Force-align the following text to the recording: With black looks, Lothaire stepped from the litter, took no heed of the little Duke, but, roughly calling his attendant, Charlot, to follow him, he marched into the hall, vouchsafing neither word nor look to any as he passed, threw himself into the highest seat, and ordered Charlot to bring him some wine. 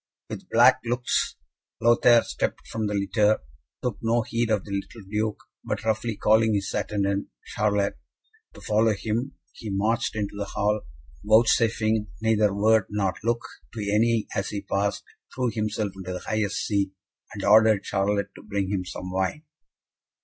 With 0.31 0.49
black 0.49 0.79
looks, 0.83 1.35
Lothaire 1.79 2.23
stepped 2.23 2.67
from 2.69 2.87
the 2.87 2.95
litter, 2.95 3.39
took 3.83 3.99
no 4.01 4.23
heed 4.23 4.49
of 4.49 4.63
the 4.65 4.71
little 4.71 5.07
Duke, 5.07 5.37
but, 5.63 5.83
roughly 5.85 6.15
calling 6.17 6.55
his 6.55 6.73
attendant, 6.73 7.27
Charlot, 7.53 7.93
to 8.55 8.61
follow 8.61 8.95
him, 8.95 9.35
he 9.53 9.69
marched 9.69 10.15
into 10.15 10.35
the 10.35 10.45
hall, 10.45 10.81
vouchsafing 11.23 12.07
neither 12.19 12.51
word 12.51 12.87
nor 12.89 13.13
look 13.23 13.43
to 13.75 13.79
any 13.93 14.25
as 14.35 14.49
he 14.49 14.61
passed, 14.63 15.03
threw 15.35 15.51
himself 15.53 15.91
into 15.95 16.13
the 16.13 16.19
highest 16.21 16.65
seat, 16.65 16.93
and 17.35 17.43
ordered 17.43 17.83
Charlot 17.83 18.33
to 18.33 18.41
bring 18.41 18.71
him 18.71 18.83
some 18.83 19.11
wine. 19.11 19.43